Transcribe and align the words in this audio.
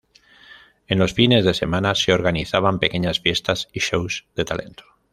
En 0.87 0.97
los 0.97 1.13
fines 1.13 1.45
de 1.45 1.53
semana 1.53 1.93
se 1.93 2.11
organizaban 2.11 2.79
pequeñas 2.79 3.19
fiestas 3.19 3.69
y 3.71 3.81
shows 3.81 4.25
de 4.35 4.45
talento. 4.45 4.83